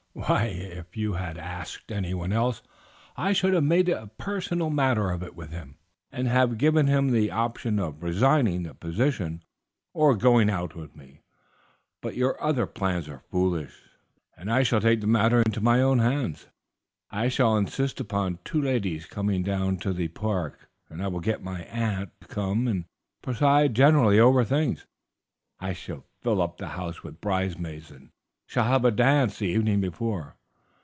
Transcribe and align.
"Why, 0.13 0.47
if 0.47 0.97
you 0.97 1.13
had 1.13 1.37
asked 1.37 1.89
anyone 1.89 2.33
else 2.33 2.61
I 3.15 3.31
should 3.31 3.53
have 3.53 3.63
made 3.63 3.87
a 3.87 4.07
personal 4.17 4.69
matter 4.69 5.09
of 5.09 5.23
it 5.23 5.35
with 5.37 5.51
him, 5.51 5.77
and 6.11 6.27
have 6.27 6.57
given 6.57 6.87
him 6.87 7.09
the 7.11 7.31
option 7.31 7.79
of 7.79 8.03
resigning 8.03 8.63
the 8.63 8.75
position 8.75 9.41
or 9.93 10.15
going 10.17 10.49
out 10.49 10.75
with 10.75 10.97
me. 10.97 11.21
But 12.01 12.17
your 12.17 12.39
other 12.43 12.67
plans 12.67 13.07
are 13.07 13.23
foolish, 13.31 13.71
and 14.35 14.51
I 14.51 14.63
shall 14.63 14.81
take 14.81 14.99
the 14.99 15.07
matter 15.07 15.41
into 15.41 15.61
my 15.61 15.81
own 15.81 15.99
hands; 15.99 16.47
I 17.09 17.29
shall 17.29 17.55
insist 17.55 18.01
upon 18.01 18.33
the 18.33 18.39
two 18.43 18.61
ladies 18.61 19.05
coming 19.05 19.43
down 19.43 19.77
to 19.77 19.93
the 19.93 20.09
Park, 20.09 20.69
and 20.89 21.01
I 21.01 21.07
will 21.07 21.21
get 21.21 21.41
my 21.41 21.63
aunt 21.63 22.11
to 22.19 22.27
come 22.27 22.67
and 22.67 22.83
preside 23.21 23.73
generally 23.73 24.19
over 24.19 24.43
things. 24.43 24.85
I 25.61 25.71
shall 25.71 26.03
fill 26.21 26.41
up 26.41 26.57
the 26.57 26.67
house 26.69 27.01
with 27.01 27.21
bridesmaids, 27.21 27.91
and 27.91 28.09
shall 28.47 28.65
have 28.65 28.83
a 28.83 28.91
dance 28.91 29.39
the 29.39 29.45
evening 29.47 29.79
before. 29.79 30.35